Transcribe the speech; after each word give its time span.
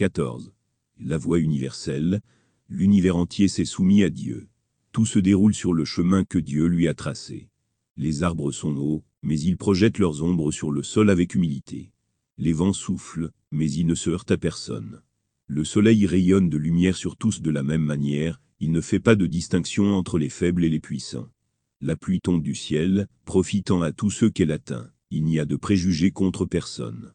14. 0.00 0.54
La 0.98 1.18
voie 1.18 1.40
universelle, 1.40 2.22
l'univers 2.70 3.18
entier 3.18 3.48
s'est 3.48 3.66
soumis 3.66 4.02
à 4.02 4.08
Dieu. 4.08 4.48
Tout 4.92 5.04
se 5.04 5.18
déroule 5.18 5.52
sur 5.52 5.74
le 5.74 5.84
chemin 5.84 6.24
que 6.24 6.38
Dieu 6.38 6.64
lui 6.68 6.88
a 6.88 6.94
tracé. 6.94 7.50
Les 7.98 8.22
arbres 8.22 8.50
sont 8.50 8.74
hauts, 8.78 9.04
mais 9.22 9.38
ils 9.38 9.58
projettent 9.58 9.98
leurs 9.98 10.22
ombres 10.22 10.52
sur 10.52 10.70
le 10.70 10.82
sol 10.82 11.10
avec 11.10 11.34
humilité. 11.34 11.92
Les 12.38 12.54
vents 12.54 12.72
soufflent, 12.72 13.30
mais 13.50 13.70
ils 13.70 13.86
ne 13.86 13.94
se 13.94 14.08
heurtent 14.08 14.30
à 14.30 14.38
personne. 14.38 15.02
Le 15.46 15.64
soleil 15.64 16.06
rayonne 16.06 16.48
de 16.48 16.56
lumière 16.56 16.96
sur 16.96 17.18
tous 17.18 17.42
de 17.42 17.50
la 17.50 17.62
même 17.62 17.84
manière, 17.84 18.40
il 18.58 18.72
ne 18.72 18.80
fait 18.80 19.00
pas 19.00 19.16
de 19.16 19.26
distinction 19.26 19.94
entre 19.96 20.16
les 20.16 20.30
faibles 20.30 20.64
et 20.64 20.70
les 20.70 20.80
puissants. 20.80 21.28
La 21.82 21.94
pluie 21.94 22.22
tombe 22.22 22.42
du 22.42 22.54
ciel, 22.54 23.06
profitant 23.26 23.82
à 23.82 23.92
tous 23.92 24.08
ceux 24.08 24.30
qu'elle 24.30 24.52
atteint. 24.52 24.90
Il 25.10 25.24
n'y 25.24 25.38
a 25.38 25.44
de 25.44 25.56
préjugés 25.56 26.10
contre 26.10 26.46
personne. 26.46 27.12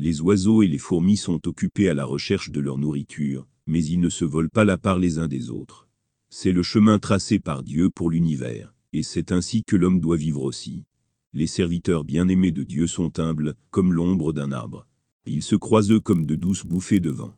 Les 0.00 0.20
oiseaux 0.20 0.62
et 0.62 0.68
les 0.68 0.78
fourmis 0.78 1.16
sont 1.16 1.48
occupés 1.48 1.88
à 1.88 1.94
la 1.94 2.04
recherche 2.04 2.52
de 2.52 2.60
leur 2.60 2.78
nourriture, 2.78 3.48
mais 3.66 3.84
ils 3.84 3.98
ne 3.98 4.08
se 4.08 4.24
volent 4.24 4.48
pas 4.48 4.64
la 4.64 4.78
part 4.78 5.00
les 5.00 5.18
uns 5.18 5.26
des 5.26 5.50
autres. 5.50 5.88
C'est 6.30 6.52
le 6.52 6.62
chemin 6.62 7.00
tracé 7.00 7.40
par 7.40 7.64
Dieu 7.64 7.90
pour 7.90 8.08
l'univers, 8.08 8.72
et 8.92 9.02
c'est 9.02 9.32
ainsi 9.32 9.64
que 9.64 9.74
l'homme 9.74 9.98
doit 9.98 10.16
vivre 10.16 10.44
aussi. 10.44 10.84
Les 11.32 11.48
serviteurs 11.48 12.04
bien-aimés 12.04 12.52
de 12.52 12.62
Dieu 12.62 12.86
sont 12.86 13.18
humbles, 13.18 13.56
comme 13.72 13.92
l'ombre 13.92 14.32
d'un 14.32 14.52
arbre. 14.52 14.86
Ils 15.26 15.42
se 15.42 15.56
croisent 15.56 15.90
eux 15.90 15.98
comme 15.98 16.26
de 16.26 16.36
douces 16.36 16.64
bouffées 16.64 17.00
de 17.00 17.10
vent. 17.10 17.34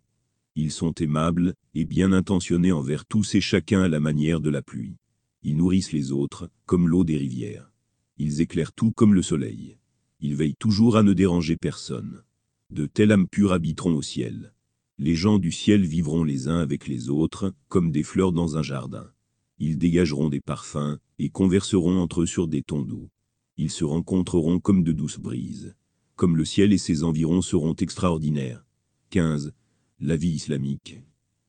Ils 0.54 0.70
sont 0.70 0.92
aimables, 0.96 1.54
et 1.74 1.86
bien 1.86 2.12
intentionnés 2.12 2.72
envers 2.72 3.06
tous 3.06 3.36
et 3.36 3.40
chacun 3.40 3.80
à 3.80 3.88
la 3.88 4.00
manière 4.00 4.42
de 4.42 4.50
la 4.50 4.60
pluie. 4.60 4.98
Ils 5.42 5.56
nourrissent 5.56 5.92
les 5.92 6.12
autres, 6.12 6.50
comme 6.66 6.88
l'eau 6.88 7.04
des 7.04 7.16
rivières. 7.16 7.72
Ils 8.18 8.42
éclairent 8.42 8.74
tout 8.74 8.92
comme 8.92 9.14
le 9.14 9.22
soleil. 9.22 9.78
Ils 10.20 10.36
veillent 10.36 10.56
toujours 10.56 10.98
à 10.98 11.02
ne 11.02 11.14
déranger 11.14 11.56
personne. 11.56 12.22
De 12.70 12.86
telles 12.86 13.10
âmes 13.10 13.26
pures 13.26 13.52
habiteront 13.52 13.94
au 13.94 14.02
ciel. 14.02 14.52
Les 14.96 15.16
gens 15.16 15.38
du 15.38 15.50
ciel 15.50 15.84
vivront 15.84 16.22
les 16.22 16.46
uns 16.46 16.58
avec 16.58 16.86
les 16.86 17.08
autres, 17.08 17.52
comme 17.68 17.90
des 17.90 18.04
fleurs 18.04 18.30
dans 18.30 18.56
un 18.56 18.62
jardin. 18.62 19.10
Ils 19.58 19.76
dégageront 19.76 20.28
des 20.28 20.40
parfums, 20.40 20.98
et 21.18 21.30
converseront 21.30 21.98
entre 21.98 22.22
eux 22.22 22.26
sur 22.26 22.46
des 22.46 22.62
tons 22.62 22.82
doux. 22.82 23.10
Ils 23.56 23.70
se 23.70 23.82
rencontreront 23.82 24.60
comme 24.60 24.84
de 24.84 24.92
douces 24.92 25.18
brises. 25.18 25.74
Comme 26.14 26.36
le 26.36 26.44
ciel 26.44 26.72
et 26.72 26.78
ses 26.78 27.02
environs 27.02 27.42
seront 27.42 27.74
extraordinaires. 27.74 28.64
15. 29.10 29.52
La 29.98 30.16
vie 30.16 30.30
islamique. 30.30 31.02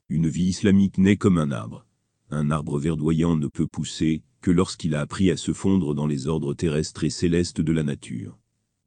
Une 0.09 0.28
vie 0.28 0.45
islamique 0.45 0.97
naît 0.97 1.17
comme 1.17 1.38
un 1.38 1.52
arbre. 1.52 1.85
Un 2.31 2.50
arbre 2.50 2.80
verdoyant 2.80 3.35
ne 3.35 3.47
peut 3.47 3.67
pousser 3.67 4.23
que 4.41 4.50
lorsqu'il 4.50 4.95
a 4.95 5.02
appris 5.02 5.30
à 5.30 5.38
se 5.38 5.53
fondre 5.53 5.94
dans 5.94 6.08
les 6.08 6.28
ordres 6.28 6.56
terrestres 6.56 7.03
et 7.03 7.11
célestes 7.11 7.61
de 7.61 7.72
la 7.72 7.83
nature. 7.83 8.41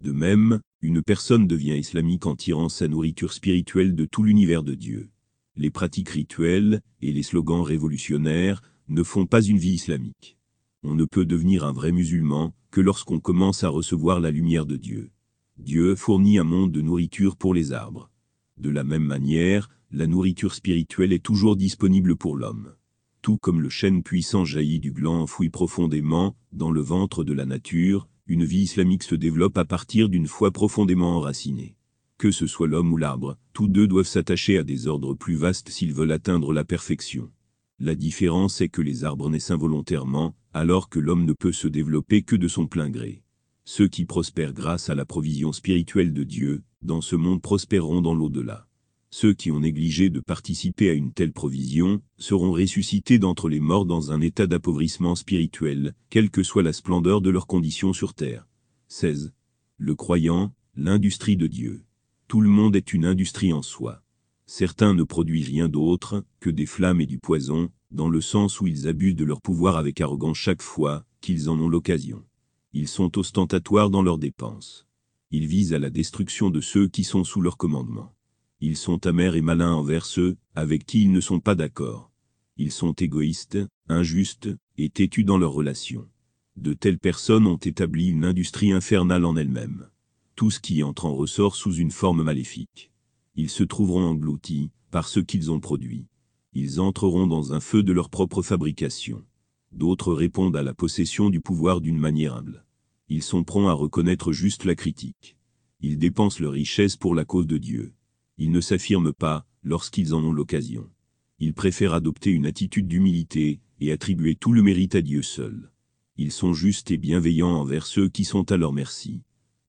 De 0.05 0.13
même, 0.13 0.61
une 0.83 1.01
personne 1.01 1.47
devient 1.47 1.79
islamique 1.79 2.27
en 2.27 2.37
tirant 2.37 2.69
sa 2.69 2.89
nourriture 2.89 3.33
spirituelle 3.33 3.95
de 3.95 4.05
tout 4.05 4.23
l'univers 4.23 4.63
de 4.63 4.75
Dieu. 4.75 5.09
Les 5.57 5.71
pratiques 5.71 6.11
rituelles 6.11 6.83
et 7.01 7.11
les 7.11 7.23
slogans 7.23 7.63
révolutionnaires 7.63 8.61
ne 8.89 9.03
font 9.03 9.25
pas 9.25 9.41
une 9.41 9.57
vie 9.57 9.73
islamique. 9.73 10.37
On 10.83 10.95
ne 10.95 11.07
peut 11.07 11.25
devenir 11.25 11.65
un 11.65 11.73
vrai 11.73 11.91
musulman 11.91 12.55
que 12.71 12.83
lorsqu'on 12.83 13.19
commence 13.19 13.65
à 13.65 13.71
recevoir 13.71 14.21
la 14.21 14.31
lumière 14.31 14.67
de 14.67 14.77
Dieu. 14.77 15.11
Dieu 15.57 15.95
fournit 15.95 16.39
un 16.39 16.45
monde 16.45 16.73
de 16.73 16.83
nourriture 16.83 17.39
pour 17.39 17.55
les 17.55 17.73
arbres. 17.73 18.11
De 18.59 18.69
la 18.69 18.85
même 18.85 19.07
manière, 19.07 19.71
la 19.91 20.07
nourriture 20.07 20.53
spirituelle 20.53 21.15
est 21.15 21.25
toujours 21.25 21.57
disponible 21.57 22.15
pour 22.15 22.37
l'homme. 22.37 22.75
Tout 23.23 23.39
comme 23.39 23.63
le 23.63 23.71
chêne 23.71 24.03
puissant 24.03 24.45
jaillit 24.45 24.81
du 24.81 24.93
gland 24.93 25.23
enfoui 25.23 25.49
profondément 25.49 26.37
dans 26.53 26.71
le 26.71 26.83
ventre 26.83 27.25
de 27.25 27.33
la 27.33 27.47
nature, 27.47 28.07
une 28.27 28.45
vie 28.45 28.63
islamique 28.63 29.03
se 29.03 29.15
développe 29.15 29.59
à 29.59 29.67
partir 29.67 30.09
d'une 30.09 30.27
foi 30.27 30.51
profondément 30.51 31.17
enracinée. 31.17 31.77
Que 32.17 32.31
ce 32.31 32.47
soit 32.47 32.69
l'homme 32.69 32.93
ou 32.93 32.97
l'arbre, 32.97 33.37
tous 33.53 33.69
deux 33.69 33.87
doivent 33.87 34.07
s'attacher 34.07 34.57
à 34.57 34.63
des 34.63 34.87
ordres 34.87 35.13
plus 35.13 35.35
vastes 35.35 35.69
s'ils 35.69 35.93
veulent 35.93 36.13
atteindre 36.13 36.55
la 36.55 36.65
perfection. 36.65 37.31
La 37.79 37.95
différence 37.95 38.63
est 38.63 38.71
que 38.71 38.81
les 38.81 39.05
arbres 39.05 39.29
naissent 39.29 39.51
involontairement, 39.51 40.35
alors 40.55 40.89
que 40.89 41.01
l'homme 41.01 41.27
ne 41.27 41.35
peut 41.35 41.53
se 41.53 41.69
développer 41.69 42.23
que 42.23 42.37
de 42.37 42.49
son 42.49 42.67
plein 42.67 42.89
gré. 42.89 43.23
Ceux 43.65 43.89
qui 43.89 44.07
prospèrent 44.07 44.55
grâce 44.55 44.89
à 44.89 44.95
la 44.95 45.05
provision 45.05 45.53
spirituelle 45.53 46.15
de 46.15 46.23
Dieu, 46.23 46.63
dans 46.81 47.03
ce 47.03 47.17
monde 47.17 47.43
prospéreront 47.43 48.01
dans 48.01 48.15
l'au-delà. 48.15 48.69
Ceux 49.17 49.33
qui 49.33 49.53
ont 49.53 49.61
négligé 49.61 50.11
de 50.11 50.19
participer 50.19 50.91
à 50.91 50.93
une 50.93 51.13
telle 51.13 51.33
provision, 51.33 52.03
seront 52.19 52.51
ressuscités 52.51 53.21
d'entre 53.21 53.49
les 53.49 53.61
morts 53.61 53.87
dans 53.87 54.11
un 54.11 54.21
état 54.21 54.49
d'appauvrissement 54.49 55.15
spirituel, 55.15 55.95
quelle 56.11 56.31
que 56.31 56.43
soit 56.43 56.65
la 56.65 56.73
splendeur 56.73 57.21
de 57.21 57.31
leurs 57.31 57.47
conditions 57.47 57.93
sur 57.93 58.13
terre. 58.13 58.49
16. 58.89 59.33
Le 59.79 59.95
croyant, 59.95 60.53
l'industrie 60.75 61.37
de 61.37 61.47
Dieu. 61.47 61.85
Tout 62.27 62.41
le 62.41 62.49
monde 62.49 62.75
est 62.75 62.93
une 62.93 63.05
industrie 63.05 63.53
en 63.53 63.63
soi. 63.63 64.03
Certains 64.47 64.95
ne 64.95 65.05
produisent 65.05 65.47
rien 65.47 65.69
d'autre 65.69 66.25
que 66.41 66.51
des 66.51 66.67
flammes 66.67 67.01
et 67.01 67.07
du 67.07 67.21
poison, 67.21 67.71
dans 67.93 68.09
le 68.09 68.21
sens 68.21 68.61
où 68.61 68.67
ils 68.67 68.89
abusent 68.89 69.15
de 69.15 69.25
leur 69.25 69.41
pouvoir 69.41 69.77
avec 69.77 70.01
arrogance 70.01 70.39
chaque 70.39 70.61
fois 70.61 71.05
qu'ils 71.21 71.49
en 71.49 71.61
ont 71.61 71.69
l'occasion. 71.69 72.25
Ils 72.73 72.89
sont 72.89 73.17
ostentatoires 73.17 73.91
dans 73.91 74.03
leurs 74.03 74.19
dépenses. 74.19 74.89
Ils 75.31 75.47
visent 75.47 75.73
à 75.73 75.79
la 75.79 75.91
destruction 75.91 76.51
de 76.51 76.61
ceux 76.61 76.89
qui 76.89 77.05
sont 77.05 77.23
sous 77.23 77.41
leur 77.41 77.57
commandement. 77.57 78.13
Ils 78.61 78.77
sont 78.77 79.07
amers 79.07 79.35
et 79.35 79.41
malins 79.41 79.73
envers 79.73 80.07
ceux 80.07 80.37
avec 80.55 80.87
qui 80.87 81.03
ils 81.03 81.13
ne 81.13 81.21
sont 81.21 81.41
pas 81.41 81.55
d'accord. 81.55 82.11
Ils 82.57 82.73
sont 82.73 82.93
égoïstes, 82.93 83.59
injustes 83.89 84.49
et 84.79 84.91
têtus 84.91 85.25
dans 85.25 85.39
leurs 85.39 85.53
relations. 85.53 86.09
De 86.57 86.73
telles 86.73 86.99
personnes 86.99 87.47
ont 87.47 87.57
établi 87.57 88.09
une 88.09 88.25
industrie 88.25 88.73
infernale 88.73 89.25
en 89.25 89.37
elles-mêmes. 89.37 89.89
Tout 90.37 90.51
ce 90.51 90.61
qui 90.61 90.83
entre 90.83 91.07
en 91.07 91.15
ressort 91.15 91.57
sous 91.57 91.75
une 91.75 91.91
forme 91.91 92.23
maléfique. 92.23 92.93
Ils 93.35 93.51
se 93.51 93.65
trouveront 93.65 94.05
engloutis 94.05 94.71
par 94.93 95.09
ce 95.09 95.19
qu'ils 95.19 95.51
ont 95.51 95.61
produit. 95.61 96.07
Ils 96.53 96.81
entreront 96.81 97.27
dans 97.27 97.53
un 97.53 97.61
feu 97.61 97.83
de 97.83 97.93
leur 97.93 98.09
propre 98.09 98.43
fabrication. 98.43 99.25
D'autres 99.73 100.15
répondent 100.15 100.57
à 100.57 100.63
la 100.63 100.75
possession 100.75 101.31
du 101.31 101.41
pouvoir 101.41 101.81
d'une 101.81 101.99
manière 101.99 102.37
humble. 102.37 102.65
Ils 103.09 103.25
sont 103.25 103.43
prompts 103.43 103.69
à 103.69 103.73
reconnaître 103.73 104.33
juste 104.33 104.65
la 104.65 104.77
critique. 104.77 105.37
Ils 105.81 105.99
dépensent 105.99 106.41
leur 106.41 106.53
richesse 106.53 106.97
pour 106.97 107.17
la 107.17 107.25
cause 107.25 107.49
de 107.49 107.59
Dieu. 107.59 107.93
Ils 108.37 108.51
ne 108.51 108.61
s'affirment 108.61 109.13
pas 109.13 109.47
lorsqu'ils 109.63 110.15
en 110.15 110.23
ont 110.23 110.33
l'occasion. 110.33 110.91
Ils 111.39 111.55
préfèrent 111.55 111.95
adopter 111.95 112.31
une 112.31 112.47
attitude 112.47 112.89
d'humilité 112.89 113.61
et 113.81 113.93
attribuer 113.93 114.35
tout 114.35 114.53
le 114.53 114.63
mérite 114.63 114.95
à 114.95 115.03
Dieu 115.03 115.23
seul. 115.23 115.71
Ils 116.17 116.33
sont 116.33 116.53
justes 116.53 116.91
et 116.91 116.97
bienveillants 116.97 117.55
envers 117.55 117.87
ceux 117.87 118.09
qui 118.09 118.25
sont 118.25 118.53
à 118.53 118.57
leur 118.57 118.73
merci. 118.73 119.23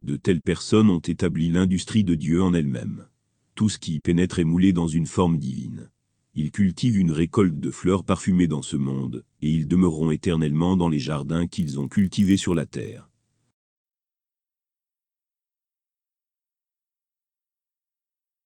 De 0.03 0.15
telles 0.15 0.41
personnes 0.41 0.89
ont 0.89 0.99
établi 0.99 1.49
l'industrie 1.49 2.03
de 2.03 2.13
Dieu 2.13 2.43
en 2.43 2.53
elle-même. 2.53 3.07
Tout 3.55 3.69
ce 3.69 3.79
qui 3.79 3.95
y 3.95 3.99
pénètre 3.99 4.39
est 4.39 4.43
moulé 4.43 4.73
dans 4.73 4.87
une 4.87 5.07
forme 5.07 5.37
divine. 5.37 5.89
Ils 6.35 6.51
cultivent 6.51 6.97
une 6.97 7.11
récolte 7.11 7.59
de 7.59 7.71
fleurs 7.71 8.03
parfumées 8.03 8.47
dans 8.47 8.61
ce 8.61 8.75
monde, 8.75 9.23
et 9.41 9.49
ils 9.49 9.67
demeureront 9.67 10.11
éternellement 10.11 10.75
dans 10.75 10.89
les 10.89 10.99
jardins 10.99 11.47
qu'ils 11.47 11.79
ont 11.79 11.87
cultivés 11.87 12.37
sur 12.37 12.53
la 12.53 12.65
terre. 12.65 13.09